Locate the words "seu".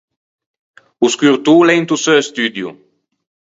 2.05-2.19